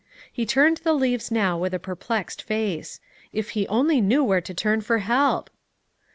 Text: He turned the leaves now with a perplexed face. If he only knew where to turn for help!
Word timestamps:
He 0.33 0.47
turned 0.47 0.77
the 0.77 0.93
leaves 0.95 1.29
now 1.29 1.59
with 1.59 1.75
a 1.75 1.79
perplexed 1.79 2.41
face. 2.41 2.99
If 3.31 3.49
he 3.51 3.67
only 3.67 4.01
knew 4.01 4.23
where 4.23 4.41
to 4.41 4.53
turn 4.55 4.81
for 4.81 4.97
help! 4.97 5.51